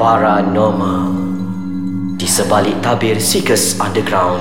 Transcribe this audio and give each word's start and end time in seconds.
Paranormal. 0.00 1.12
Di 2.16 2.24
sebalik 2.24 2.80
tabir 2.80 3.20
Seekers 3.20 3.76
Underground 3.76 4.40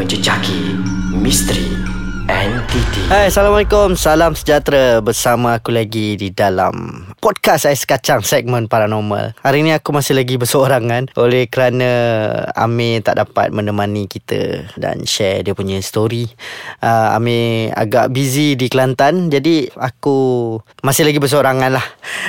Menjejaki 0.00 0.80
misteri 1.12 1.76
entiti 2.24 3.04
Hai 3.12 3.28
Assalamualaikum. 3.28 4.00
Salam 4.00 4.32
sejahtera. 4.32 5.04
Bersama 5.04 5.60
aku 5.60 5.76
lagi 5.76 6.16
di 6.16 6.32
dalam 6.32 7.04
Podcast 7.24 7.64
Ais 7.64 7.88
Kacang 7.88 8.20
Segmen 8.20 8.68
Paranormal. 8.68 9.32
Hari 9.40 9.64
ni 9.64 9.72
aku 9.72 9.96
masih 9.96 10.12
lagi 10.12 10.36
berseorangan 10.36 11.16
Oleh 11.16 11.48
kerana 11.48 11.88
Amir 12.52 13.00
tak 13.00 13.16
dapat 13.16 13.48
menemani 13.48 14.04
kita 14.04 14.68
Dan 14.76 15.08
share 15.08 15.40
dia 15.40 15.56
punya 15.56 15.80
story. 15.80 16.28
Uh, 16.84 17.16
Amir 17.16 17.72
agak 17.72 18.12
busy 18.12 18.60
di 18.60 18.68
Kelantan 18.68 19.32
Jadi 19.32 19.72
aku 19.72 20.60
Masih 20.84 21.08
lagi 21.08 21.16
berseorangan 21.16 21.72
lah. 21.72 21.86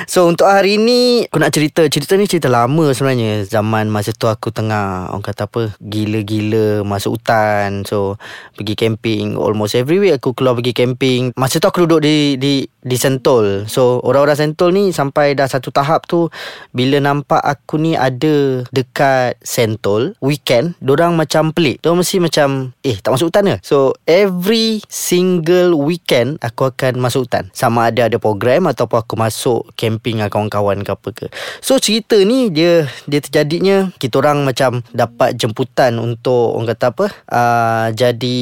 So 0.08 0.32
untuk 0.32 0.48
hari 0.48 0.80
ni 0.80 1.28
Aku 1.28 1.44
nak 1.44 1.52
cerita. 1.52 1.84
Cerita 1.92 2.16
ni 2.16 2.24
cerita 2.24 2.48
lama 2.48 2.88
sebenarnya. 2.96 3.44
Zaman 3.44 3.92
masa 3.92 4.16
tu 4.16 4.32
aku 4.32 4.48
tengah 4.48 5.12
Orang 5.12 5.20
kata 5.20 5.44
apa 5.44 5.76
Gila-gila 5.76 6.80
Masuk 6.88 7.20
hutan. 7.20 7.84
So 7.84 8.16
Pergi 8.56 8.72
camping 8.72 9.36
Almost 9.36 9.76
every 9.76 10.00
week 10.00 10.16
Aku 10.16 10.32
keluar 10.32 10.56
pergi 10.56 10.72
camping. 10.72 11.36
Masa 11.36 11.60
tu 11.60 11.68
aku 11.68 11.84
duduk 11.84 12.00
di 12.00 12.40
Di 12.40 12.64
di 12.86 12.94
Sentul. 12.94 13.66
So 13.66 13.98
orang-orang 14.06 14.38
Sentul 14.38 14.70
ni 14.70 14.85
Sampai 14.92 15.34
dah 15.38 15.48
satu 15.48 15.72
tahap 15.72 16.04
tu 16.04 16.28
Bila 16.70 16.98
nampak 17.02 17.40
aku 17.40 17.80
ni 17.80 17.94
ada 17.94 18.66
Dekat 18.70 19.38
Sentul 19.40 20.14
Weekend 20.20 20.76
Diorang 20.82 21.16
macam 21.16 21.50
pelik. 21.50 21.80
Diorang 21.80 22.02
mesti 22.04 22.20
macam 22.20 22.76
Eh 22.84 22.98
tak 23.00 23.14
masuk 23.14 23.32
hutan 23.32 23.54
ke? 23.54 23.56
So 23.64 23.96
every 24.04 24.82
single 24.90 25.78
weekend 25.78 26.38
Aku 26.42 26.68
akan 26.70 27.00
masuk 27.00 27.26
hutan. 27.26 27.48
Sama 27.56 27.88
ada 27.88 28.06
ada 28.06 28.18
program 28.20 28.68
Ataupun 28.68 29.00
aku 29.00 29.14
masuk 29.16 29.60
Camping 29.74 30.20
dengan 30.20 30.30
kawan-kawan 30.30 30.82
ke 30.84 30.90
apa 30.92 31.08
ke. 31.12 31.26
So 31.64 31.78
cerita 31.80 32.16
ni 32.22 32.52
Dia 32.52 32.86
Dia 33.08 33.20
terjadinya 33.24 33.90
Kita 33.96 34.20
orang 34.20 34.44
macam 34.44 34.84
Dapat 34.92 35.38
jemputan 35.40 35.98
Untuk 35.98 36.54
Orang 36.56 36.68
kata 36.68 36.92
apa 36.92 37.06
uh, 37.32 37.86
Jadi 37.92 38.38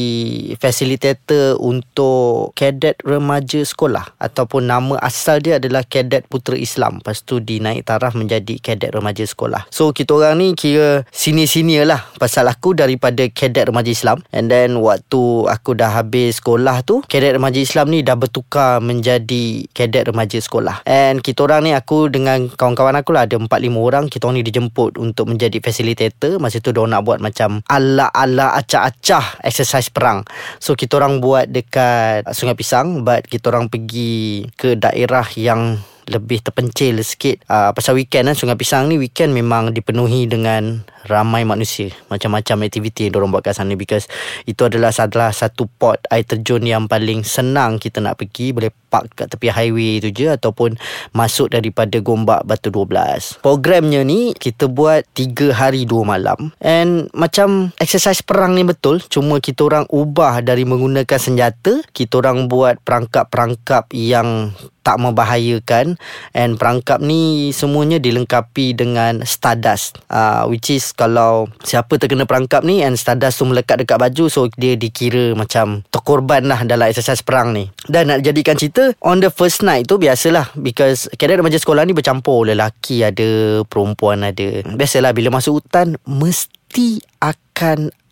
Facilitator 0.59 1.57
Untuk 1.59 2.57
Cadet 2.57 2.99
remaja 3.05 3.61
sekolah. 3.61 4.17
Ataupun 4.17 4.65
nama 4.67 4.97
asal 5.03 5.43
dia 5.43 5.59
adalah 5.61 5.83
Cadet 5.85 6.27
Putera 6.35 6.59
Islam. 6.59 6.99
Lepas 6.99 7.23
tu 7.23 7.39
dinaik 7.39 7.87
taraf 7.87 8.19
menjadi 8.19 8.59
Cadet 8.59 8.91
remaja 8.91 9.23
sekolah. 9.23 9.71
So 9.71 9.95
kita 9.95 10.19
orang 10.19 10.43
ni 10.43 10.59
kira 10.59 11.07
Sini-sini 11.15 11.79
lah 11.87 12.03
Pasal 12.19 12.51
aku 12.51 12.75
daripada 12.75 13.23
Cadet 13.31 13.71
remaja 13.71 13.95
Islam. 13.95 14.27
And 14.35 14.51
then 14.51 14.83
waktu 14.83 15.47
aku 15.47 15.79
dah 15.79 15.95
habis 15.95 16.43
sekolah 16.43 16.83
tu 16.83 17.07
Cadet 17.07 17.39
remaja 17.39 17.63
Islam 17.63 17.95
ni 17.95 18.03
dah 18.03 18.19
bertukar 18.19 18.83
menjadi 18.83 19.71
Cadet 19.71 20.11
remaja 20.11 20.43
sekolah. 20.43 20.83
And 20.91 21.23
kita 21.23 21.47
orang 21.47 21.71
ni 21.71 21.73
aku 21.79 22.11
dengan 22.11 22.51
kawan-kawan 22.51 22.99
aku 22.99 23.15
lah 23.15 23.31
Ada 23.31 23.39
4-5 23.39 23.47
orang 23.79 24.11
Kita 24.11 24.27
orang 24.27 24.43
ni 24.43 24.45
dijemput 24.51 24.99
untuk 24.99 25.31
menjadi 25.31 25.63
facilitator. 25.63 26.43
Masa 26.43 26.59
tu 26.59 26.75
diorang 26.75 26.99
nak 26.99 27.07
buat 27.07 27.23
macam 27.23 27.63
Ala-ala 27.71 28.59
acah-acah 28.59 29.39
exercise 29.47 29.87
perang. 29.87 30.27
So 30.59 30.75
kita 30.75 30.99
orang 30.99 31.23
buat 31.23 31.47
dekat 31.47 32.27
Sungai 32.35 32.59
Pisang 32.59 33.07
But 33.07 33.31
kita 33.31 33.55
orang 33.55 33.71
pergi 33.71 34.51
ke 34.59 34.75
daerah 34.75 35.31
yang 35.39 35.79
lebih 36.09 36.45
terpencil 36.45 37.01
sikit. 37.01 37.45
Uh, 37.49 37.71
Pasal 37.73 37.99
weekend 37.99 38.31
kan 38.31 38.37
Sungai 38.37 38.57
Pisang 38.59 38.89
ni 38.89 38.97
weekend 39.01 39.33
memang 39.33 39.73
dipenuhi 39.73 40.29
dengan 40.29 40.85
ramai 41.05 41.45
manusia. 41.45 41.93
Macam-macam 42.09 42.67
aktiviti 42.67 43.09
yang 43.09 43.21
diorang 43.21 43.31
buat 43.31 43.45
kat 43.45 43.61
sana. 43.61 43.77
Because 43.77 44.09
itu 44.49 44.65
adalah 44.65 44.91
salah 44.91 45.31
satu 45.31 45.69
pot 45.69 46.01
air 46.09 46.25
terjun 46.25 46.65
yang 46.65 46.89
paling 46.89 47.23
senang 47.23 47.77
kita 47.77 48.01
nak 48.01 48.21
pergi. 48.21 48.57
Boleh 48.57 48.73
park 48.95 49.11
kat 49.19 49.27
tepi 49.27 49.51
highway 49.51 49.99
tu 49.99 50.15
je 50.15 50.31
Ataupun 50.31 50.79
masuk 51.11 51.51
daripada 51.51 51.99
Gombak 51.99 52.47
Batu 52.47 52.71
12 52.71 53.43
Programnya 53.43 54.07
ni 54.07 54.31
kita 54.39 54.71
buat 54.71 55.03
3 55.19 55.51
hari 55.51 55.83
2 55.83 56.07
malam. 56.07 56.55
And 56.63 57.11
macam 57.11 57.75
exercise 57.83 58.23
perang 58.23 58.55
ni 58.55 58.63
betul. 58.63 59.03
Cuma 59.11 59.43
kita 59.43 59.67
orang 59.67 59.91
ubah 59.91 60.39
dari 60.47 60.63
menggunakan 60.63 61.19
senjata. 61.19 61.83
Kita 61.91 62.23
orang 62.23 62.47
buat 62.47 62.79
perangkap-perangkap 62.87 63.91
yang 63.91 64.55
tak 64.85 65.01
membahayakan. 65.01 65.99
And 66.37 66.61
perangkap 66.61 67.01
ni 67.03 67.51
semuanya 67.51 67.99
dilengkapi 67.99 68.79
dengan 68.79 69.25
stardust. 69.27 69.99
Uh, 70.07 70.47
which 70.47 70.71
is 70.71 70.94
kalau 70.95 71.51
siapa 71.63 71.99
terkena 71.99 72.25
perangkap 72.27 72.63
ni 72.63 72.83
and 72.83 72.99
stardust 72.99 73.43
tu 73.43 73.45
melekat 73.47 73.83
dekat 73.83 73.99
baju 73.99 74.25
so 74.31 74.47
dia 74.55 74.79
dikira 74.79 75.35
macam 75.35 75.83
terkorban 75.91 76.47
lah 76.47 76.63
dalam 76.63 76.89
exercise 76.89 77.23
perang 77.23 77.55
ni. 77.55 77.69
Dan 77.87 78.11
nak 78.11 78.23
jadikan 78.23 78.55
cerita 78.55 78.95
on 79.03 79.21
the 79.21 79.31
first 79.31 79.61
night 79.67 79.87
tu 79.91 79.99
biasalah 79.99 80.55
because 80.59 81.11
kadet 81.19 81.39
remaja 81.39 81.59
sekolah 81.59 81.85
ni 81.85 81.93
bercampur. 81.93 82.47
Lelaki 82.47 83.03
ada 83.03 83.61
perempuan 83.67 84.25
ada. 84.25 84.63
Biasalah 84.65 85.13
bila 85.13 85.35
masuk 85.35 85.63
hutan 85.63 85.99
mesti 86.07 87.03
akan 87.21 87.44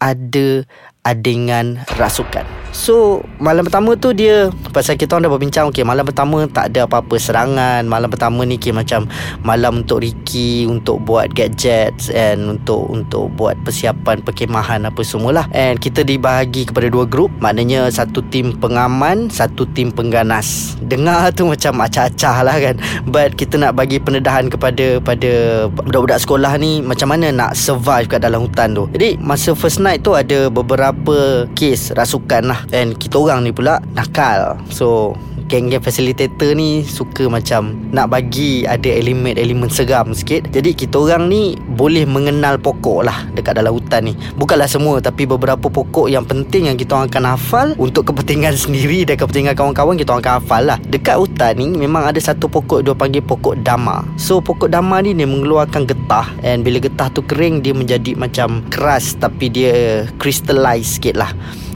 ada 0.02 0.62
adingan 1.02 1.82
rasukan. 1.98 2.46
So 2.70 3.26
malam 3.42 3.68
pertama 3.68 3.98
tu 3.98 4.16
dia 4.16 4.48
Pasal 4.72 4.96
kita 4.96 5.12
orang 5.12 5.28
dah 5.28 5.32
berbincang 5.36 5.66
Okay 5.68 5.84
malam 5.84 6.08
pertama 6.08 6.48
tak 6.48 6.72
ada 6.72 6.88
apa-apa 6.88 7.20
serangan. 7.20 7.84
Malam 7.84 8.08
pertama 8.08 8.48
ni 8.48 8.56
kira 8.56 8.80
macam 8.80 9.04
Malam 9.44 9.84
untuk 9.84 10.00
Ricky 10.00 10.64
Untuk 10.64 11.04
buat 11.04 11.28
gadgets 11.36 12.08
And 12.08 12.48
untuk 12.48 12.88
untuk 12.88 13.28
buat 13.36 13.60
persiapan 13.60 14.24
perkemahan 14.24 14.88
apa 14.88 15.04
semualah. 15.04 15.52
And 15.52 15.76
kita 15.82 16.00
dibahagi 16.00 16.72
kepada 16.72 16.88
dua 16.88 17.04
grup 17.04 17.28
Maknanya 17.44 17.92
satu 17.92 18.24
tim 18.32 18.56
pengaman 18.56 19.28
Satu 19.28 19.68
tim 19.76 19.92
pengganas. 19.92 20.80
Dengar 20.80 21.34
tu 21.36 21.44
macam 21.44 21.76
acah-acah 21.82 22.36
lah 22.40 22.56
kan. 22.56 22.80
But 23.04 23.36
kita 23.36 23.60
nak 23.60 23.76
bagi 23.76 24.00
pendedahan 24.00 24.48
kepada 24.48 24.96
pada 25.02 25.66
budak-budak 25.68 26.24
sekolah 26.24 26.56
ni 26.56 26.80
Macam 26.80 27.12
mana 27.12 27.28
nak 27.28 27.52
survive 27.52 28.08
kat 28.08 28.24
dalam 28.24 28.48
hutan 28.48 28.72
tu. 28.72 28.88
Jadi 28.96 29.20
masa 29.32 29.56
first 29.56 29.80
night 29.80 30.04
tu 30.04 30.12
ada 30.12 30.52
beberapa 30.52 31.48
kes 31.56 31.96
rasukan 31.96 32.52
lah. 32.52 32.60
And 32.68 33.00
kita 33.00 33.16
orang 33.16 33.48
ni 33.48 33.52
pula 33.56 33.80
nakal. 33.96 34.60
So 34.68 35.16
geng-geng 35.46 35.82
facilitator 35.82 36.54
ni 36.54 36.86
suka 36.86 37.26
macam 37.26 37.74
nak 37.90 38.10
bagi 38.12 38.64
ada 38.66 38.86
elemen-elemen 38.86 39.68
seram 39.68 40.14
sikit. 40.14 40.48
Jadi 40.50 40.74
kita 40.74 40.98
orang 40.98 41.28
ni 41.28 41.58
boleh 41.76 42.06
mengenal 42.06 42.58
pokok 42.58 43.06
lah 43.06 43.26
dekat 43.34 43.58
dalam 43.58 43.74
hutan 43.74 44.10
ni. 44.10 44.14
Bukanlah 44.38 44.70
semua 44.70 45.02
tapi 45.02 45.26
beberapa 45.26 45.66
pokok 45.66 46.06
yang 46.06 46.22
penting 46.22 46.70
yang 46.70 46.76
kita 46.78 46.94
orang 46.96 47.08
akan 47.10 47.24
hafal 47.34 47.68
untuk 47.76 48.12
kepentingan 48.12 48.54
sendiri 48.62 49.02
dan 49.02 49.18
kepentingan 49.18 49.54
kawan-kawan 49.58 49.98
kita 49.98 50.14
orang 50.14 50.24
akan 50.24 50.36
hafal 50.42 50.62
lah. 50.62 50.78
Dekat 50.88 51.16
hutan 51.18 51.52
ni 51.58 51.66
memang 51.72 52.06
ada 52.06 52.20
satu 52.22 52.46
pokok 52.46 52.86
dia 52.86 52.94
panggil 52.94 53.22
pokok 53.22 53.60
dama. 53.62 54.06
So 54.14 54.38
pokok 54.38 54.70
dama 54.70 55.02
ni 55.02 55.12
dia 55.12 55.26
mengeluarkan 55.26 55.86
getah 55.86 56.28
and 56.46 56.62
bila 56.62 56.78
getah 56.78 57.10
tu 57.10 57.22
kering 57.22 57.62
dia 57.62 57.74
menjadi 57.74 58.14
macam 58.14 58.62
keras 58.70 59.14
tapi 59.18 59.50
dia 59.50 60.04
crystallize 60.16 60.98
sikit 60.98 61.18
lah. 61.18 61.32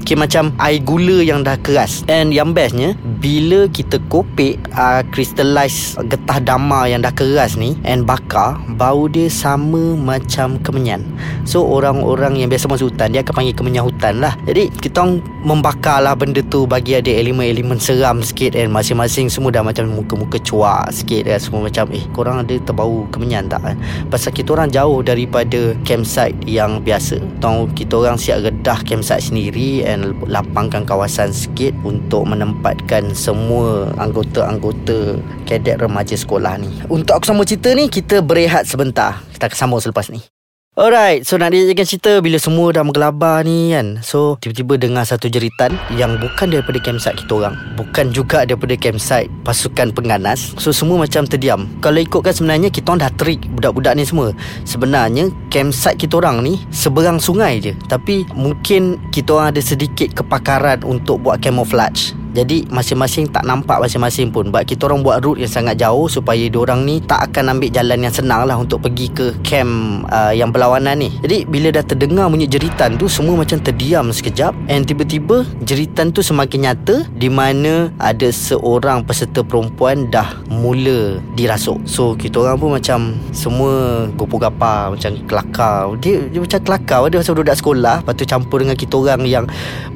Okay, 0.07 0.15
macam 0.15 0.55
air 0.63 0.79
gula 0.87 1.19
yang 1.19 1.43
dah 1.43 1.59
keras. 1.59 2.07
And 2.07 2.31
yang 2.31 2.55
bestnya 2.55 2.95
Bila 3.19 3.67
kita 3.67 3.99
kopek 4.07 4.55
uh, 4.79 5.03
Crystallize 5.11 5.99
getah 5.99 6.39
dama 6.39 6.87
yang 6.87 7.03
dah 7.03 7.11
keras 7.11 7.59
ni 7.59 7.75
And 7.83 8.07
bakar 8.07 8.55
Bau 8.79 9.11
dia 9.11 9.27
sama 9.27 9.99
macam 9.99 10.63
kemenyan. 10.63 11.03
So 11.43 11.67
orang-orang 11.67 12.39
yang 12.39 12.47
biasa 12.47 12.71
masuk 12.71 12.95
hutan 12.95 13.19
Dia 13.19 13.27
akan 13.27 13.35
panggil 13.35 13.59
kemenyan 13.59 13.83
hutan 13.83 14.23
lah. 14.23 14.39
Jadi 14.47 14.71
kita 14.79 15.03
membakar 15.43 15.99
lah 15.99 16.15
benda 16.15 16.39
tu 16.39 16.71
Bagi 16.71 17.03
ada 17.03 17.11
elemen-elemen 17.11 17.83
seram 17.83 18.23
sikit 18.23 18.55
And 18.55 18.71
masing-masing 18.71 19.27
semua 19.27 19.51
dah 19.51 19.67
macam 19.67 19.91
muka-muka 19.91 20.39
cuak 20.39 20.87
sikit 20.95 21.27
kan. 21.27 21.43
Semua 21.43 21.67
macam 21.67 21.91
eh 21.91 22.07
korang 22.15 22.47
ada 22.47 22.55
terbau 22.63 23.11
kemenyan 23.11 23.51
tak 23.51 23.59
kan 23.59 23.75
Pasal 24.07 24.31
kita 24.31 24.55
orang 24.55 24.71
jauh 24.71 25.03
daripada 25.03 25.75
campsite 25.83 26.39
yang 26.47 26.79
biasa. 26.79 27.19
Tahu 27.43 27.75
kita 27.75 28.07
orang 28.07 28.15
siap 28.15 28.47
redah 28.47 28.79
campsite 28.87 29.35
sendiri 29.35 29.83
And 29.83 29.96
dan 29.97 30.13
lapangkan 30.29 30.85
kawasan 30.85 31.33
sikit 31.33 31.73
untuk 31.81 32.29
menempatkan 32.29 33.17
semua 33.17 33.89
anggota-anggota 33.97 35.17
kadet 35.49 35.81
remaja 35.81 36.13
sekolah 36.13 36.61
ni. 36.61 36.69
Untuk 36.93 37.17
aku 37.17 37.25
sama 37.25 37.49
cerita 37.49 37.73
ni, 37.73 37.89
kita 37.89 38.21
berehat 38.21 38.69
sebentar. 38.69 39.25
Kita 39.33 39.49
akan 39.49 39.57
sambung 39.57 39.81
selepas 39.81 40.13
ni. 40.13 40.36
Alright, 40.77 41.25
so 41.25 41.41
nak 41.41 41.57
dijadikan 41.57 41.89
cerita 41.89 42.21
bila 42.21 42.37
semua 42.37 42.69
dah 42.69 42.85
menggelabar 42.85 43.41
ni 43.49 43.73
kan 43.73 43.97
So, 44.05 44.37
tiba-tiba 44.45 44.77
dengar 44.77 45.09
satu 45.09 45.25
jeritan 45.33 45.73
yang 45.97 46.21
bukan 46.21 46.53
daripada 46.53 46.77
campsite 46.85 47.17
kita 47.17 47.33
orang 47.33 47.57
Bukan 47.81 48.13
juga 48.13 48.45
daripada 48.45 48.77
campsite 48.77 49.33
pasukan 49.41 49.97
pengganas 49.97 50.53
So, 50.61 50.77
semua 50.77 51.01
macam 51.01 51.25
terdiam. 51.25 51.65
Kalau 51.81 51.97
ikutkan 51.97 52.37
sebenarnya 52.37 52.69
kita 52.69 52.93
orang 52.93 53.09
dah 53.09 53.13
trik 53.17 53.41
budak-budak 53.57 53.97
ni 53.97 54.05
semua. 54.05 54.37
Sebenarnya, 54.69 55.33
campsite 55.49 55.97
kita 55.97 56.21
orang 56.21 56.45
ni 56.45 56.61
seberang 56.69 57.25
sungai 57.25 57.57
je. 57.57 57.73
Tapi 57.89 58.29
mungkin 58.37 59.01
kita 59.17 59.33
orang 59.33 59.57
ada 59.57 59.65
sedikit 59.65 60.13
kepakaran 60.13 60.85
untuk 60.85 61.25
buat 61.25 61.41
camouflage 61.41 62.13
Jadi 62.37 62.69
masing-masing 62.69 63.33
tak 63.33 63.49
nampak 63.49 63.81
masing-masing 63.81 64.29
pun. 64.29 64.53
Sebab 64.53 64.63
kita 64.69 64.93
orang 64.93 65.01
buat 65.01 65.25
route 65.25 65.41
yang 65.41 65.53
sangat 65.53 65.81
jauh 65.81 66.05
Supaya 66.13 66.45
orang 66.53 66.85
ni 66.85 67.01
tak 67.01 67.33
akan 67.33 67.57
ambil 67.57 67.71
jalan 67.73 67.99
yang 68.05 68.15
senang 68.15 68.45
lah 68.45 68.61
Untuk 68.61 68.85
pergi 68.85 69.09
ke 69.09 69.33
camp 69.41 70.05
uh, 70.13 70.37
yang 70.37 70.53
berlawanan 70.53 71.01
ni. 71.01 71.11
Jadi 71.25 71.49
bila 71.49 71.73
dah 71.73 71.85
terdengar 71.85 72.29
bunyi 72.29 72.45
jeritan 72.45 73.01
tu 73.01 73.09
Semua 73.09 73.41
macam 73.41 73.57
terdiam 73.57 74.13
sekejap. 74.13 74.53
And 74.69 74.85
tiba-tiba 74.85 75.49
jeritan 75.65 76.13
tu 76.13 76.21
semakin 76.21 76.69
nyata 76.69 77.09
Di 77.17 77.33
mana 77.33 77.89
ada 77.97 78.29
seorang 78.29 79.07
peserta 79.09 79.41
perempuan 79.41 80.13
dah 80.13 80.45
mula 80.53 81.23
dirasuk. 81.33 81.81
So 81.89 82.13
kita 82.19 82.45
orang 82.45 82.61
pun 82.61 82.71
macam 82.77 83.17
semua 83.33 84.05
gopo 84.13 84.37
gapa 84.37 84.93
Macam 84.93 85.17
kelakar. 85.25 85.97
Dia, 86.03 86.29
dia 86.29 86.41
macam 86.43 86.61
kelakar. 86.61 87.01
Dia 87.09 87.19
macam 87.23 87.35
budak 87.39 87.57
sekolah 87.57 87.97
Lepas 88.05 88.15
tu 88.19 88.25
campur 88.29 88.59
dengan 88.61 88.77
kita 88.77 88.95
orang 88.99 89.23
yang 89.25 89.45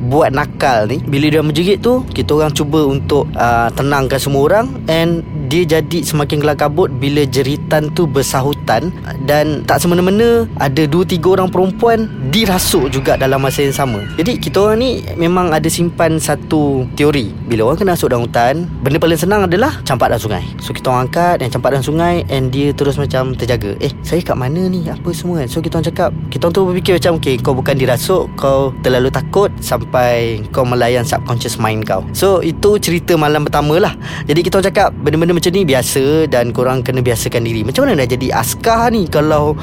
buat 0.09 0.33
nakal 0.33 0.89
ni. 0.89 1.03
Bila 1.05 1.27
dia 1.29 1.43
menjerit 1.43 1.83
tu 1.83 2.05
Kita 2.13 2.30
orang 2.37 2.55
cuba 2.55 2.87
untuk 2.87 3.27
uh, 3.35 3.69
tenangkan 3.75 4.21
semua 4.21 4.43
orang 4.47 4.67
And 4.87 5.23
dia 5.51 5.67
jadi 5.67 6.07
semakin 6.07 6.39
gelap 6.39 6.63
kabut 6.63 6.87
Bila 7.03 7.27
jeritan 7.27 7.91
tu 7.91 8.07
bersahutan 8.07 8.95
Dan 9.27 9.67
tak 9.67 9.83
semena-mena 9.83 10.47
Ada 10.63 10.87
dua 10.87 11.03
tiga 11.03 11.35
orang 11.35 11.51
perempuan 11.51 12.07
Dirasuk 12.31 12.95
juga 12.95 13.19
dalam 13.19 13.43
masa 13.43 13.67
yang 13.67 13.75
sama. 13.75 14.07
Jadi 14.15 14.39
kita 14.39 14.71
orang 14.71 14.79
ni 14.79 14.91
Memang 15.19 15.51
ada 15.51 15.67
simpan 15.67 16.23
satu 16.23 16.87
teori. 16.95 17.35
Bila 17.51 17.67
orang 17.67 17.83
kena 17.83 17.99
rasuk 17.99 18.15
dalam 18.15 18.31
hutan 18.31 18.71
Benda 18.87 19.03
paling 19.03 19.19
senang 19.19 19.51
adalah 19.51 19.83
Campak 19.83 20.15
dalam 20.15 20.23
sungai. 20.23 20.47
So 20.63 20.71
kita 20.71 20.95
orang 20.95 21.11
angkat 21.11 21.43
Dan 21.43 21.51
campak 21.51 21.75
dalam 21.75 21.85
sungai 21.85 22.23
And 22.31 22.55
dia 22.55 22.71
terus 22.71 22.95
macam 22.95 23.35
terjaga. 23.35 23.75
Eh 23.83 23.91
saya 24.07 24.23
kat 24.23 24.39
mana 24.39 24.71
ni? 24.71 24.87
Apa 24.87 25.11
semua 25.11 25.43
kan? 25.43 25.51
So 25.51 25.59
kita 25.59 25.83
orang 25.83 25.89
cakap 25.91 26.11
Kita 26.31 26.47
orang 26.47 26.55
tu 26.55 26.63
berfikir 26.63 26.95
macam 27.03 27.13
Okay 27.19 27.35
kau 27.43 27.59
bukan 27.59 27.75
dirasuk 27.75 28.31
Kau 28.39 28.71
terlalu 28.87 29.11
takut 29.11 29.51
Sampai 29.59 30.47
kau 30.55 30.63
melayan 30.63 31.03
subconscious 31.03 31.59
mind 31.59 31.83
kau. 31.83 32.07
So 32.15 32.39
itu 32.39 32.79
cerita 32.79 33.19
malam 33.19 33.43
pertama 33.43 33.83
lah. 33.83 33.99
Jadi 34.31 34.47
kita 34.47 34.63
orang 34.63 34.69
cakap 34.71 34.89
Benda-benda 35.03 35.40
macam 35.41 35.57
ni 35.57 35.65
biasa 35.65 36.29
Dan 36.29 36.53
korang 36.53 36.85
kena 36.85 37.01
biasakan 37.01 37.49
diri. 37.49 37.65
Macam 37.65 37.89
mana 37.89 38.05
nak 38.05 38.13
jadi 38.13 38.29
askar 38.37 38.93
ni 38.93 39.09
Kalau 39.09 39.57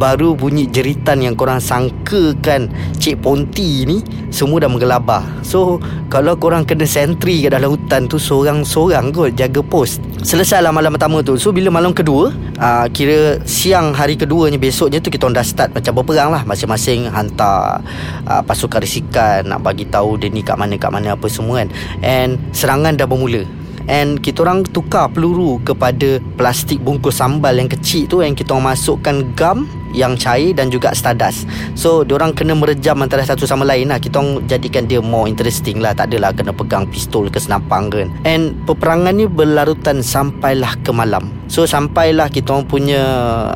baru 0.00 0.32
bunyi 0.32 0.64
jeritan 0.64 1.20
yang 1.20 1.36
korang 1.36 1.60
sangkakan 1.60 2.72
Cik 2.96 3.20
Ponti 3.20 3.84
ni 3.84 4.00
Semua 4.32 4.64
dah 4.64 4.72
menggelabah. 4.72 5.44
So 5.44 5.76
Kalau 6.08 6.40
korang 6.40 6.64
kena 6.64 6.88
sentri 6.88 7.44
kat 7.44 7.52
dalam 7.52 7.76
hutan 7.76 8.08
tu 8.08 8.16
Seorang-seorang 8.16 9.12
kot 9.12 9.36
jaga 9.36 9.60
pos. 9.60 10.00
Selesailah 10.24 10.72
malam 10.72 10.96
pertama 10.96 11.20
tu. 11.20 11.36
So 11.36 11.52
bila 11.52 11.68
malam 11.68 11.92
kedua 11.92 12.32
uh, 12.56 12.88
Kira 12.88 13.44
siang 13.44 13.92
hari 13.92 14.16
keduanya 14.16 14.56
Besoknya 14.56 15.04
tu 15.04 15.12
kita 15.12 15.28
dah 15.28 15.44
start 15.44 15.76
macam 15.76 16.00
berperang 16.00 16.32
lah. 16.32 16.48
Masing-masing 16.48 17.12
hantar 17.12 17.84
uh, 18.24 18.40
pasukan 18.40 18.80
risikan 18.80 19.44
Nak 19.44 19.60
bagi 19.60 19.84
tahu 19.84 20.16
dia 20.16 20.32
ni 20.32 20.40
kat 20.40 20.56
mana 20.56 20.80
kat 20.80 20.88
mana 20.88 21.12
apa 21.12 21.28
semua 21.28 21.60
kan. 21.60 21.68
And 22.00 22.40
serangan 22.56 22.96
dah 22.96 23.04
bermula 23.04 23.59
And 23.90 24.22
kita 24.22 24.46
orang 24.46 24.62
tukar 24.70 25.10
peluru 25.10 25.58
kepada 25.66 26.22
plastik 26.38 26.78
bungkus 26.80 27.18
sambal 27.18 27.58
yang 27.58 27.66
kecil 27.66 28.06
tu 28.06 28.22
Yang 28.22 28.46
kita 28.46 28.54
orang 28.54 28.78
masukkan 28.78 29.16
gam 29.34 29.66
yang 29.90 30.14
cair 30.14 30.54
dan 30.54 30.70
juga 30.70 30.94
stardust 30.94 31.50
So 31.74 32.06
orang 32.06 32.30
kena 32.30 32.54
merejam 32.54 33.02
antara 33.02 33.26
satu 33.26 33.42
sama 33.42 33.66
lain 33.66 33.90
lah. 33.90 33.98
Kita 33.98 34.22
orang 34.22 34.46
jadikan 34.46 34.86
dia 34.86 35.02
more 35.02 35.26
interesting 35.26 35.82
lah. 35.82 35.90
Tak 35.98 36.14
adalah 36.14 36.30
kena 36.30 36.54
pegang 36.54 36.86
pistol 36.86 37.26
ke 37.26 37.42
senapang 37.42 37.90
kan 37.90 38.06
And 38.22 38.54
peperangan 38.70 39.18
ni 39.18 39.26
berlarutan 39.26 40.06
sampailah 40.06 40.78
ke 40.86 40.94
malam. 40.94 41.34
So 41.50 41.66
sampailah 41.66 42.30
kita 42.30 42.54
orang 42.54 42.70
punya 42.70 43.02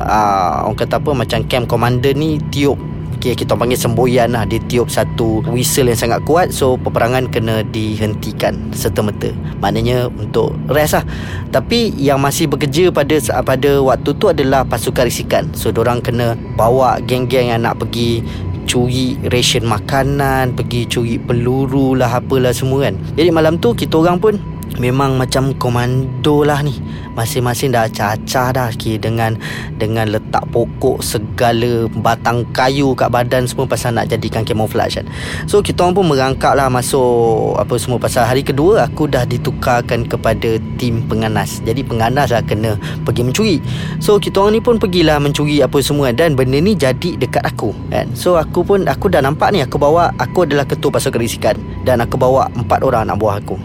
uh, 0.03 0.67
Orang 0.67 0.75
kata 0.75 0.99
apa 0.99 1.15
macam 1.15 1.39
camp 1.47 1.71
commander 1.71 2.11
ni 2.11 2.43
Tiup 2.51 2.94
okay, 3.33 3.45
kita 3.45 3.57
panggil 3.57 3.79
semboyan 3.79 4.37
lah. 4.37 4.45
Dia 4.45 4.61
tiup 4.69 4.91
satu 4.91 5.41
whistle 5.49 5.89
yang 5.89 5.97
sangat 5.97 6.21
kuat 6.27 6.53
so 6.53 6.77
peperangan 6.77 7.25
kena 7.31 7.65
dihentikan 7.65 8.69
serta-merta. 8.69 9.33
Maknanya 9.63 10.11
untuk 10.13 10.53
rest 10.69 11.01
lah. 11.01 11.05
Tapi 11.49 11.95
yang 11.97 12.21
masih 12.21 12.45
bekerja 12.45 12.93
pada 12.93 13.17
pada 13.41 13.71
waktu 13.81 14.09
tu 14.15 14.29
adalah 14.29 14.61
pasukan 14.63 15.09
risikan. 15.09 15.49
So 15.57 15.73
orang 15.73 16.05
kena 16.05 16.37
bawa 16.53 17.01
geng-geng 17.03 17.49
yang 17.49 17.65
nak 17.65 17.81
pergi 17.81 18.21
curi 18.65 19.15
ration 19.29 19.61
makanan 19.63 20.57
pergi 20.57 20.89
curi 20.89 21.21
peluru 21.21 21.93
lah 21.93 22.19
apalah 22.19 22.51
semua 22.51 22.89
kan. 22.89 22.97
Jadi 23.13 23.29
malam 23.29 23.61
tu 23.61 23.71
kita 23.77 24.01
orang 24.01 24.17
pun 24.17 24.33
memang 24.77 25.15
macam 25.19 25.55
komando 25.55 26.43
lah 26.43 26.61
ni. 26.61 26.75
Masing-masing 27.15 27.71
dah 27.71 27.87
acah-acah 27.87 28.47
dah 28.51 28.67
okay, 28.67 28.99
dengan 28.99 29.39
dengan 29.79 30.11
letak 30.11 30.43
pokok 30.51 30.99
segala 30.99 31.87
batang 32.03 32.43
kayu 32.51 32.91
kat 32.91 33.07
badan 33.07 33.47
semua 33.47 33.63
pasal 33.63 33.95
nak 33.95 34.11
jadikan 34.11 34.43
camouflage 34.43 34.99
kan. 34.99 35.07
So 35.47 35.63
kita 35.63 35.87
orang 35.87 35.95
pun 35.95 36.05
merangkak 36.11 36.53
lah 36.59 36.67
masuk 36.67 37.55
apa 37.55 37.75
semua 37.79 37.99
pasal 38.03 38.27
hari 38.27 38.43
kedua 38.43 38.83
aku 38.83 39.07
dah 39.07 39.23
ditukarkan 39.23 40.03
kepada 40.11 40.59
tim 40.75 40.99
penganas. 41.07 41.63
Jadi 41.63 41.87
penganas 41.87 42.35
lah 42.35 42.43
kena 42.43 42.75
pergi 43.07 43.23
mencuri. 43.23 43.57
So 44.03 44.19
kita 44.19 44.43
orang 44.43 44.59
ni 44.59 44.61
pun 44.61 44.75
pergilah 44.75 45.23
mencuri 45.23 45.63
apa 45.63 45.79
semua 45.79 46.11
dan 46.11 46.35
benda 46.35 46.59
ni 46.59 46.75
jadi 46.75 47.15
dekat 47.15 47.47
aku 47.47 47.71
kan. 47.87 48.11
So 48.11 48.35
aku 48.35 48.67
pun 48.67 48.91
aku 48.91 49.07
dah 49.07 49.23
nampak 49.23 49.55
ni 49.55 49.63
aku 49.63 49.79
bawa 49.79 50.11
aku 50.19 50.43
adalah 50.43 50.67
ketua 50.67 50.91
pasukan 50.91 51.21
risikan 51.23 51.55
dan 51.87 52.03
aku 52.03 52.19
bawa 52.19 52.51
empat 52.59 52.83
orang 52.83 53.07
anak 53.07 53.17
buah 53.23 53.39
aku 53.39 53.55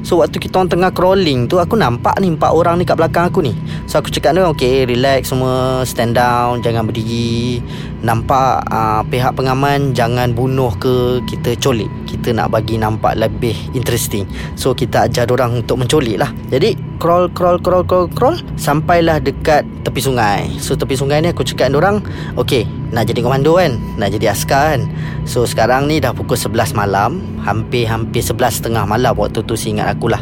So 0.00 0.20
waktu 0.20 0.40
kita 0.40 0.60
orang 0.60 0.70
tengah 0.70 0.90
crawling 0.90 1.46
tu 1.50 1.60
Aku 1.60 1.76
nampak 1.76 2.16
ni 2.18 2.32
empat 2.32 2.50
orang 2.50 2.80
ni 2.80 2.84
kat 2.88 2.96
belakang 2.96 3.28
aku 3.28 3.44
ni. 3.44 3.52
So 3.84 4.00
aku 4.00 4.08
cakap 4.08 4.36
dia 4.36 4.46
Okay 4.50 4.88
relax 4.88 5.30
semua 5.30 5.84
Stand 5.84 6.16
down 6.16 6.64
Jangan 6.64 6.86
berdiri 6.88 7.60
Nampak 8.00 8.64
uh, 8.72 9.04
pihak 9.04 9.36
pengaman 9.36 9.92
Jangan 9.92 10.32
bunuh 10.32 10.72
ke 10.80 11.20
Kita 11.28 11.52
colik. 11.60 11.88
Kita 12.08 12.32
nak 12.32 12.50
bagi 12.50 12.80
nampak 12.80 13.16
lebih 13.20 13.54
interesting. 13.76 14.24
So 14.56 14.72
kita 14.72 15.06
ajar 15.06 15.28
orang 15.30 15.62
untuk 15.62 15.78
mencolik 15.78 16.18
lah. 16.18 16.32
Jadi 16.50 16.74
crawl 16.98 17.30
crawl 17.30 17.60
crawl 17.62 17.84
crawl 17.84 18.08
crawl 18.10 18.36
Sampailah 18.56 19.22
dekat 19.22 19.62
tepi 19.84 20.00
sungai. 20.00 20.48
So 20.58 20.74
tepi 20.74 20.96
sungai 20.96 21.22
ni 21.22 21.30
aku 21.30 21.44
cakap 21.44 21.72
orang 21.76 22.02
Okay 22.34 22.64
nak 22.90 23.06
jadi 23.06 23.22
komando 23.22 23.54
kan? 23.54 23.78
Nak 23.96 24.10
jadi 24.18 24.34
askar 24.34 24.74
kan? 24.74 24.82
So 25.22 25.46
sekarang 25.46 25.86
ni 25.86 26.02
dah 26.02 26.10
pukul 26.10 26.34
11 26.34 26.74
malam 26.74 27.22
Hampir-hampir 27.46 28.20
11 28.20 28.64
tengah 28.66 28.84
malam 28.84 29.14
Waktu 29.14 29.46
tu 29.46 29.54
si 29.54 29.70
ingat 29.70 29.94
akulah 29.94 30.20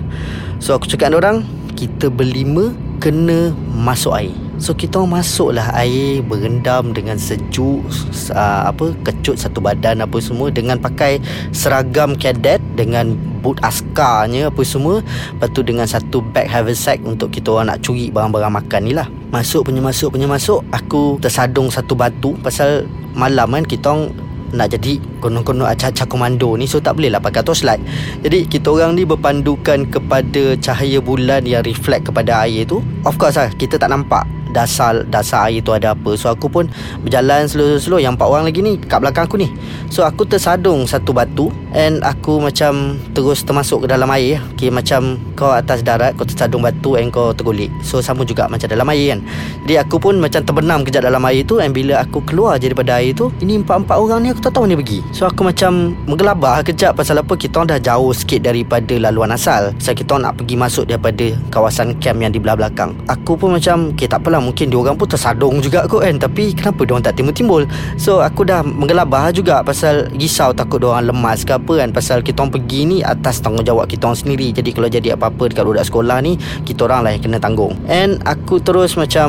So 0.61 0.77
aku 0.77 0.85
cakap 0.85 1.17
orang 1.17 1.47
Kita 1.73 2.13
berlima 2.13 2.77
Kena 3.01 3.55
masuk 3.73 4.13
air 4.19 4.48
So 4.59 4.75
kita 4.75 4.99
masuklah 5.07 5.71
air 5.73 6.21
Berendam 6.27 6.91
dengan 6.91 7.15
sejuk 7.17 7.87
uh, 8.35 8.63
Apa 8.69 8.93
Kecut 9.07 9.39
satu 9.39 9.63
badan 9.63 10.03
Apa 10.03 10.19
semua 10.19 10.51
Dengan 10.51 10.77
pakai 10.77 11.23
seragam 11.55 12.19
cadet 12.19 12.59
Dengan 12.75 13.15
boot 13.41 13.63
askarnya 13.63 14.51
Apa 14.51 14.63
semua. 14.67 15.01
Lepas 15.03 15.49
tu 15.55 15.63
dengan 15.63 15.87
satu 15.87 16.19
bag 16.21 16.51
haversack 16.51 16.99
Untuk 17.07 17.31
kita 17.31 17.55
orang 17.55 17.75
nak 17.75 17.87
curi 17.87 18.11
Barang-barang 18.11 18.53
makan 18.53 18.81
ni 18.83 18.93
lah. 18.93 19.07
Masuk 19.31 19.71
punya 19.71 19.81
masuk 19.81 20.13
punya 20.13 20.27
masuk 20.27 20.67
Aku 20.75 21.23
tersadung 21.23 21.71
satu 21.71 21.95
batu. 21.95 22.35
Pasal 22.43 22.91
malam 23.15 23.55
kan 23.55 23.65
Kita 23.65 23.95
orang 23.95 24.11
nak 24.49 24.73
jadi 24.73 24.97
konon-konon 25.21 25.69
acak-acak 25.69 26.09
komando 26.09 26.57
ni 26.57 26.65
So 26.65 26.81
tak 26.81 26.97
boleh 26.97 27.13
lah 27.13 27.21
pakai 27.21 27.45
torchlight. 27.45 27.85
Jadi 28.25 28.49
kita 28.49 28.73
orang 28.73 28.97
ni 28.97 29.05
berpandukan 29.05 29.85
kepada 29.93 30.57
cahaya 30.57 31.05
bulan 31.05 31.45
yang 31.45 31.61
reflect 31.69 32.09
kepada 32.09 32.49
air 32.49 32.65
tu. 32.65 32.81
Of 33.05 33.21
course 33.21 33.37
lah 33.37 33.53
kita 33.53 33.77
tak 33.77 33.93
nampak 33.93 34.25
dasar 34.53 35.05
dasar 35.09 35.49
air 35.49 35.61
tu 35.61 35.73
ada 35.75 35.93
apa. 35.93 36.15
So 36.15 36.33
aku 36.33 36.49
pun 36.49 36.71
berjalan 37.05 37.49
slow-slow. 37.49 38.01
Yang 38.01 38.19
empat 38.19 38.29
orang 38.29 38.45
lagi 38.49 38.61
ni 38.65 38.77
kat 38.79 38.99
belakang 39.01 39.25
aku 39.29 39.37
ni. 39.41 39.49
So 39.89 40.05
aku 40.05 40.29
tersadung 40.29 40.85
satu 40.85 41.17
batu 41.17 41.49
And 41.77 42.01
aku 42.01 42.41
macam 42.41 42.97
terus 43.13 43.45
termasuk 43.45 43.85
ke 43.85 43.87
dalam 43.93 44.09
air. 44.13 44.41
Okay, 44.57 44.73
Macam 44.73 45.21
kau 45.37 45.53
atas 45.53 45.85
darat 45.85 46.17
Kau 46.17 46.25
tersadung 46.25 46.65
batu 46.65 46.97
and 46.97 47.13
kau 47.13 47.33
tergulik 47.37 47.69
So 47.85 48.01
sama 48.01 48.25
juga 48.25 48.49
macam 48.49 48.69
dalam 48.69 48.89
air 48.89 49.17
kan. 49.17 49.21
Jadi 49.69 49.75
aku 49.77 49.97
pun 50.01 50.17
macam 50.17 50.41
terbenam 50.41 50.81
kejap 50.85 51.05
dalam 51.05 51.21
air 51.29 51.45
tu 51.45 51.61
And 51.61 51.77
bila 51.77 52.01
aku 52.01 52.25
keluar 52.25 52.57
je 52.57 52.73
daripada 52.73 53.01
air 53.01 53.13
tu 53.13 53.29
Ini 53.45 53.61
empat-empat 53.65 53.97
orang 53.97 54.25
ni 54.25 54.29
aku 54.33 54.41
tak 54.41 54.57
tahu 54.57 54.65
ni 54.65 54.77
pergi. 54.77 55.05
So 55.13 55.29
aku 55.29 55.45
macam 55.45 55.93
menggelabah 56.09 56.65
kejap 56.65 56.97
Pasal 56.97 57.21
apa 57.21 57.37
kita 57.37 57.69
dah 57.69 57.79
jauh 57.81 58.13
sikit 58.17 58.41
daripada 58.45 58.97
laluan 58.97 59.33
asal. 59.33 59.77
Pasal 59.77 59.93
kita 59.93 60.17
nak 60.17 60.41
pergi 60.41 60.57
masuk 60.57 60.85
daripada 60.89 61.37
kawasan 61.53 61.97
camp 62.01 62.19
yang 62.25 62.33
di 62.33 62.41
belah 62.41 62.57
belakang. 62.57 62.97
Aku 63.09 63.37
pun 63.37 63.57
macam 63.57 63.93
Okay 63.93 64.09
tak 64.09 64.25
apalah 64.25 64.38
mungkin 64.43 64.71
dia 64.71 64.79
orang 64.79 64.97
pun 64.97 65.09
tersadung 65.09 65.59
juga 65.63 65.85
kot 65.87 66.03
kan? 66.07 66.17
Tapi 66.17 66.55
kenapa 66.55 66.85
dia 66.85 66.93
orang 66.95 67.07
tak 67.07 67.15
timbul-timbul? 67.19 67.63
So 68.01 68.21
aku 68.23 68.47
dah 68.47 68.63
menggelabah 68.63 69.31
juga 69.35 69.61
Pasal 69.63 70.09
risau 70.17 70.55
takut 70.55 70.81
dia 70.81 70.89
orang 70.89 71.11
lemas 71.13 71.45
ke 71.45 71.53
apa 71.55 71.85
kan? 71.85 71.93
Pasal 71.93 72.25
kita 72.25 72.43
orang 72.43 72.55
pergi 72.57 72.81
ni 72.89 72.97
atas 73.05 73.43
tanggungjawab 73.45 73.85
kita 73.91 74.09
orang 74.09 74.19
sendiri. 74.19 74.49
Jadi 74.55 74.71
kalau 74.73 74.89
jadi 74.89 75.19
apa-apa 75.19 75.51
dekat 75.51 75.65
budak 75.67 75.85
sekolah 75.87 76.19
ni 76.25 76.41
Kita 76.65 76.89
orang 76.89 77.05
lah 77.05 77.11
yang 77.13 77.23
kena 77.23 77.39
tanggung. 77.43 77.75
And 77.91 78.23
aku 78.25 78.63
terus 78.63 78.97
macam 78.97 79.29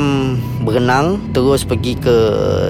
berenang 0.63 1.19
terus 1.31 1.63
pergi 1.63 1.95
ke 1.97 2.15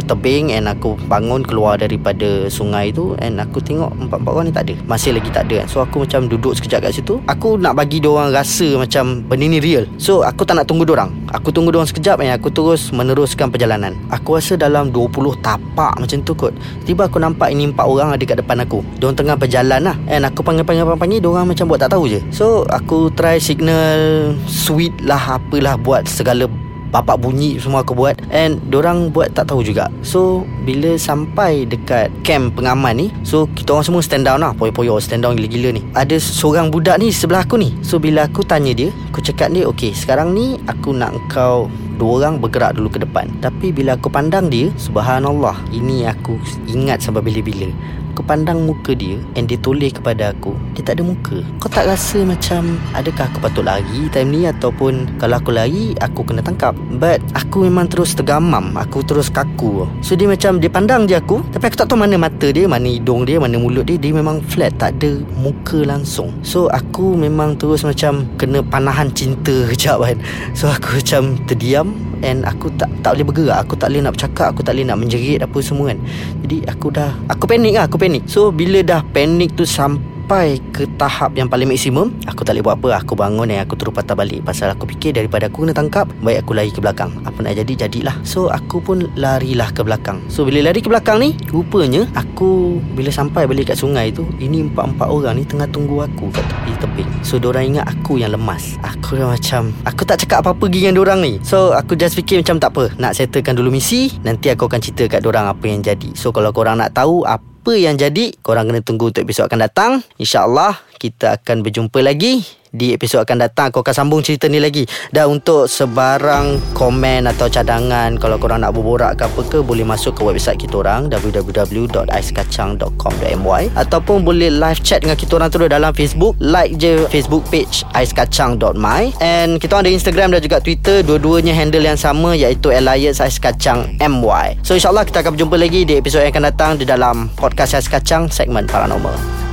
tebing 0.05 0.53
and 0.53 0.69
aku 0.69 0.96
bangun 1.10 1.41
keluar 1.41 1.77
daripada 1.77 2.48
sungai 2.48 2.93
tu 2.93 3.17
and 3.19 3.41
aku 3.41 3.60
tengok 3.62 3.91
empat-empat 3.98 4.31
orang 4.31 4.46
ni 4.50 4.53
tak 4.53 4.63
ada. 4.69 4.75
Masih 4.86 5.15
lagi 5.15 5.29
tak 5.34 5.50
ada 5.50 5.65
kan? 5.65 5.67
So 5.67 5.77
aku 5.81 6.05
macam 6.05 6.29
duduk 6.29 6.53
sekejap 6.58 6.89
kat 6.89 6.91
situ. 6.96 7.22
Aku 7.25 7.58
nak 7.58 7.77
bagi 7.77 8.01
dia 8.01 8.10
orang 8.10 8.34
rasa 8.34 8.77
macam 8.77 9.25
benda 9.25 9.46
ni 9.50 9.60
real. 9.62 9.86
So 9.98 10.22
aku 10.22 10.46
tak 10.46 10.58
nak 10.60 10.65
tunggu 10.69 10.86
dia 10.86 10.96
orang. 10.96 11.12
Aku 11.34 11.50
tunggu 11.50 11.74
dia 11.74 11.81
orang 11.81 11.89
sekejap 11.89 12.22
and 12.22 12.28
aku 12.36 12.53
terus 12.53 12.93
meneruskan 12.93 13.50
perjalanan. 13.50 13.98
Aku 14.13 14.38
rasa 14.38 14.59
dalam 14.59 14.93
20 14.93 15.39
tapak 15.39 15.98
macam 15.98 16.17
tu 16.21 16.33
kot. 16.36 16.53
Tiba 16.83 17.07
aku 17.07 17.17
nampak 17.17 17.50
ini 17.50 17.69
empat 17.71 17.86
orang 17.86 18.13
ada 18.13 18.24
kat 18.25 18.38
depan 18.41 18.62
aku. 18.62 18.83
Dia 18.98 19.09
orang 19.09 19.17
tengah 19.17 19.36
berjalan 19.39 19.81
lah. 19.81 19.95
And 20.12 20.25
aku 20.27 20.45
panggil-panggil-panggil 20.45 21.19
dia 21.21 21.29
orang 21.29 21.48
macam 21.50 21.65
buat 21.69 21.79
tak 21.81 21.95
tahu 21.95 22.09
je. 22.12 22.19
So 22.29 22.67
aku 22.69 23.13
try 23.15 23.41
signal 23.41 24.33
sweet 24.45 24.93
lah 25.01 25.39
apalah 25.39 25.79
buat 25.79 26.05
segala 26.05 26.50
bapak 26.89 27.21
bunyi 27.21 27.62
semua 27.62 27.86
aku 27.86 27.93
buat. 27.93 28.17
And 28.33 28.57
orang 28.74 29.13
buat 29.13 29.31
tak 29.38 29.53
tahu 29.53 29.62
juga. 29.62 29.88
So 30.01 30.43
bila 30.65 30.98
sampai 30.98 31.69
dekat 31.69 32.09
camp 32.25 32.57
pengaman 32.57 32.98
ni 32.98 33.07
so 33.21 33.45
kita 33.53 33.77
orang 33.77 33.86
semua 33.86 34.01
stand 34.01 34.25
down 34.25 34.41
lah. 34.41 34.51
Poyo-poyo 34.57 34.98
stand 34.98 35.24
down 35.24 35.38
gila-gila 35.38 35.77
ni. 35.77 35.81
Ada 35.93 36.17
seorang 36.17 36.74
budak 36.74 36.98
ni 36.98 37.13
sebelah 37.13 37.45
aku 37.45 37.62
ni. 37.62 37.77
So 37.86 38.01
bila 38.01 38.25
aku 38.25 38.41
tanya 38.41 38.74
dia 38.74 38.89
aku 39.13 39.21
cakap 39.21 39.53
dia 39.53 39.69
okay 39.69 39.93
sekarang 39.93 40.33
ni 40.33 40.57
aku 40.65 40.91
nak 40.91 41.13
kau 41.29 41.69
dua 42.00 42.24
orang 42.24 42.39
bergerak 42.39 42.79
dulu 42.79 42.96
ke 42.96 43.03
depan. 43.03 43.27
Tapi 43.44 43.75
bila 43.75 44.00
aku 44.00 44.08
pandang 44.08 44.48
dia 44.48 44.72
subhanallah 44.79 45.60
ini 45.75 46.08
aku 46.08 46.39
ingat 46.72 47.03
sampai 47.03 47.20
bila-bila 47.20 47.68
aku 48.09 48.25
pandang 48.25 48.65
muka 48.65 48.97
dia 48.97 49.21
And 49.37 49.45
dia 49.45 49.55
toleh 49.61 49.93
kepada 49.93 50.33
aku 50.33 50.57
Dia 50.73 50.81
tak 50.81 50.99
ada 50.99 51.03
muka. 51.05 51.39
Kau 51.61 51.69
tak 51.69 51.85
rasa 51.85 52.25
macam 52.25 52.81
Adakah 52.97 53.29
aku 53.29 53.37
patut 53.39 53.63
lari 53.63 54.09
time 54.09 54.29
ni 54.33 54.41
Ataupun 54.49 55.21
Kalau 55.21 55.37
aku 55.37 55.53
lari 55.53 55.93
Aku 56.01 56.25
kena 56.25 56.41
tangkap. 56.41 56.73
But 56.97 57.21
Aku 57.37 57.63
memang 57.63 57.87
terus 57.87 58.17
tergamam 58.17 58.73
Aku 58.75 59.05
terus 59.05 59.29
kaku. 59.29 59.85
So 60.01 60.17
dia 60.17 60.25
macam 60.25 60.57
Dia 60.57 60.71
pandang 60.73 61.05
je 61.05 61.15
aku 61.15 61.45
Tapi 61.53 61.63
aku 61.69 61.77
tak 61.77 61.87
tahu 61.93 62.01
mana 62.01 62.17
mata 62.17 62.49
dia 62.49 62.65
Mana 62.65 62.89
hidung 62.89 63.23
dia 63.23 63.37
Mana 63.37 63.61
mulut 63.61 63.85
dia. 63.85 63.95
Dia 63.95 64.11
memang 64.11 64.41
flat 64.41 64.73
Tak 64.81 64.97
ada 64.99 65.21
muka 65.37 65.85
langsung. 65.85 66.33
So 66.41 66.67
aku 66.73 67.13
memang 67.13 67.55
terus 67.61 67.85
macam 67.85 68.25
Kena 68.35 68.65
panahan 68.65 69.13
cinta 69.13 69.53
kejap 69.71 70.01
kan. 70.01 70.17
So 70.57 70.67
aku 70.67 70.99
macam 70.99 71.37
terdiam 71.45 71.93
And 72.19 72.43
aku 72.43 72.71
tak 72.75 72.91
tak 73.05 73.15
boleh 73.15 73.25
bergerak. 73.27 73.57
Aku 73.67 73.73
tak 73.79 73.93
boleh 73.93 74.01
nak 74.03 74.13
bercakap. 74.17 74.47
Aku 74.51 74.61
tak 74.65 74.73
boleh 74.75 74.85
nak 74.88 74.97
menjerit 74.99 75.39
Apa 75.39 75.57
semua 75.63 75.95
kan. 75.95 75.99
Jadi 76.43 76.57
aku 76.67 76.88
dah 76.91 77.11
Aku 77.31 77.43
panik 77.47 77.73
lah. 77.77 77.85
Aku 77.88 77.95
panik. 77.95 78.23
So 78.27 78.51
bila 78.51 78.83
dah 78.83 79.01
panik 79.15 79.55
tu 79.55 79.63
sampai 79.63 80.08
sampai 80.29 80.62
ke 80.69 80.86
tahap 81.01 81.33
yang 81.33 81.50
paling 81.50 81.65
maksimum 81.65 82.13
Aku 82.29 82.45
tak 82.45 82.53
boleh 82.53 82.69
buat 82.69 82.77
apa. 82.77 83.01
Aku 83.01 83.17
bangun 83.17 83.50
dan 83.50 83.65
aku 83.65 83.74
terus 83.74 83.89
patah 83.89 84.13
balik. 84.13 84.45
Pasal 84.45 84.69
aku 84.69 84.86
fikir 84.86 85.17
daripada 85.17 85.50
aku 85.50 85.65
kena 85.65 85.74
tangkap 85.74 86.05
Baik 86.21 86.45
aku 86.45 86.53
lari 86.53 86.69
ke 86.69 86.77
belakang. 86.77 87.09
Apa 87.25 87.41
nak 87.41 87.57
jadi 87.57 87.89
jadilah. 87.89 88.13
So 88.21 88.45
aku 88.53 88.77
pun 88.77 89.09
larilah 89.17 89.74
ke 89.74 89.81
belakang. 89.81 90.21
So 90.29 90.45
bila 90.45 90.69
lari 90.69 90.86
ke 90.86 90.89
belakang 90.93 91.17
ni 91.17 91.33
Rupanya 91.50 92.05
Aku 92.13 92.77
bila 92.93 93.09
sampai 93.09 93.50
balik 93.50 93.74
kat 93.74 93.81
sungai 93.81 94.13
tu 94.13 94.21
Ini 94.38 94.69
empat-empat 94.69 95.09
orang 95.09 95.41
ni 95.41 95.50
tengah 95.50 95.65
tunggu 95.65 96.05
aku 96.05 96.29
kat 96.29 96.45
tepi 96.45 96.77
tebing. 96.77 97.09
So 97.25 97.41
diorang 97.41 97.74
ingat 97.74 97.89
aku 97.89 98.21
yang 98.21 98.29
lemas. 98.29 98.77
Aku 98.86 99.17
dah 99.17 99.33
macam 99.33 99.74
Aku 99.89 100.05
tak 100.05 100.21
cakap 100.21 100.45
apa-apa 100.45 100.69
pergi 100.69 100.86
dengan 100.86 101.01
diorang 101.01 101.25
ni. 101.25 101.41
So 101.41 101.74
aku 101.74 101.98
just 101.98 102.13
fikir 102.13 102.45
macam 102.45 102.62
tak 102.62 102.77
apa. 102.77 102.93
Nak 103.01 103.17
settlekan 103.17 103.57
dulu 103.57 103.74
misi 103.74 104.13
Nanti 104.21 104.53
aku 104.53 104.69
akan 104.69 104.77
cerita 104.77 105.09
kat 105.09 105.25
diorang 105.25 105.50
apa 105.50 105.65
yang 105.65 105.81
jadi. 105.81 106.13
So 106.13 106.29
kalau 106.29 106.53
korang 106.53 106.77
nak 106.77 106.93
tahu 106.93 107.25
apa 107.25 107.49
apa 107.59 107.75
yang 107.75 107.99
jadi 107.99 108.31
korang 108.39 108.71
kena 108.71 108.79
tunggu 108.79 109.11
untuk 109.11 109.19
episod 109.19 109.51
akan 109.51 109.67
datang. 109.67 109.91
Insyaallah 110.15 110.79
kita 111.00 111.39
akan 111.39 111.63
berjumpa 111.63 112.03
lagi. 112.03 112.44
Di 112.70 112.94
episod 112.94 113.25
akan 113.25 113.50
datang 113.50 113.74
aku 113.74 113.82
akan 113.82 113.96
sambung 113.98 114.22
cerita 114.22 114.46
ni 114.46 114.62
lagi. 114.62 114.86
Dan 115.10 115.41
untuk 115.41 115.65
sebarang 115.65 116.77
komen 116.77 117.25
atau 117.25 117.50
cadangan 117.50 118.13
kalau 118.22 118.38
korang 118.38 118.62
nak 118.62 118.77
berborak 118.77 119.18
ke 119.18 119.25
apa 119.25 119.41
ke 119.41 119.65
boleh 119.65 119.82
masuk 119.82 120.13
ke 120.13 120.22
website 120.22 120.62
kita 120.62 120.86
orang 120.86 121.10
www.aiskacang.com.my 121.10 123.63
ataupun 123.74 124.22
boleh 124.22 124.53
live 124.53 124.86
chat 124.86 125.01
dengan 125.01 125.18
kita 125.18 125.41
orang 125.41 125.50
terus 125.50 125.65
dalam 125.65 125.98
Facebook. 125.98 126.38
Like 126.38 126.77
je 126.77 127.10
Facebook 127.10 127.41
page 127.50 127.82
aiskacang.my 127.98 129.18
and 129.18 129.58
kita 129.58 129.82
ada 129.82 129.89
Instagram 129.89 130.38
dan 130.38 130.46
juga 130.46 130.62
Twitter. 130.62 131.01
Dua-duanya 131.01 131.58
handle 131.58 131.82
yang 131.82 131.98
sama 131.98 132.36
iaitu 132.36 132.74
Elias 132.74 133.22
Ais 133.22 133.38
Kacang 133.38 133.96
MY 134.01 134.65
so 134.65 134.74
insyaAllah 134.74 135.06
kita 135.06 135.22
akan 135.22 135.38
berjumpa 135.38 135.56
lagi 135.56 135.86
di 135.86 135.94
episod 135.96 136.25
yang 136.25 136.34
akan 136.34 136.46
datang 136.50 136.72
di 136.75 136.86
dalam 136.86 137.29
podcast 137.38 137.77
Ais 137.77 137.88
Kacang 137.88 138.27
segmen 138.27 138.65
Paranormal 138.65 139.49